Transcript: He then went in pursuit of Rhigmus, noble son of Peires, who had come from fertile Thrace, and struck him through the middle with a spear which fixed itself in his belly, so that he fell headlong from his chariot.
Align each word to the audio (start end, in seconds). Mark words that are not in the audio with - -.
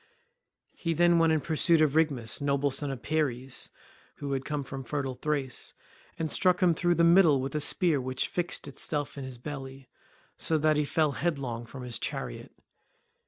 He 0.73 0.95
then 0.95 1.19
went 1.19 1.31
in 1.31 1.41
pursuit 1.41 1.79
of 1.79 1.95
Rhigmus, 1.95 2.41
noble 2.41 2.71
son 2.71 2.89
of 2.89 3.03
Peires, 3.03 3.69
who 4.15 4.31
had 4.31 4.43
come 4.45 4.63
from 4.63 4.83
fertile 4.83 5.13
Thrace, 5.13 5.75
and 6.17 6.31
struck 6.31 6.59
him 6.59 6.73
through 6.73 6.95
the 6.95 7.03
middle 7.03 7.39
with 7.39 7.53
a 7.53 7.59
spear 7.59 8.01
which 8.01 8.27
fixed 8.27 8.67
itself 8.67 9.15
in 9.15 9.23
his 9.23 9.37
belly, 9.37 9.89
so 10.37 10.57
that 10.57 10.77
he 10.77 10.85
fell 10.85 11.11
headlong 11.11 11.67
from 11.67 11.83
his 11.83 11.99
chariot. 11.99 12.51